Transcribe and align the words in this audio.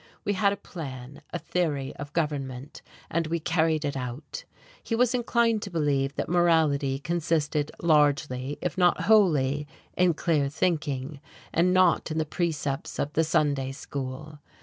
We 0.25 0.33
had 0.33 0.51
a 0.51 0.57
plan, 0.57 1.21
a 1.31 1.37
theory 1.37 1.95
of 1.97 2.11
government, 2.13 2.81
and 3.11 3.27
we 3.27 3.39
carried 3.39 3.85
it 3.85 3.95
out. 3.95 4.45
He 4.81 4.95
was 4.95 5.13
inclined 5.13 5.61
to 5.61 5.69
believe 5.69 6.15
that 6.15 6.27
morality 6.27 6.97
consisted 6.97 7.71
largely, 7.83 8.57
if 8.63 8.79
not 8.79 9.01
wholly, 9.01 9.67
in 9.95 10.15
clear 10.15 10.49
thinking, 10.49 11.19
and 11.53 11.71
not 11.71 12.09
in 12.09 12.17
the 12.17 12.25
precepts 12.25 12.97
of 12.97 13.13
the 13.13 13.23
Sunday 13.23 13.71
school. 13.73 14.39